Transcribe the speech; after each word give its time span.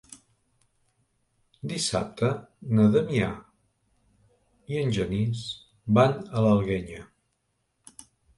Dissabte 1.73 2.29
na 2.79 2.85
Damià 2.95 3.27
i 4.73 4.81
en 4.81 4.95
Genís 4.97 5.45
van 5.99 6.19
a 6.41 6.45
l'Alguenya. 6.47 7.05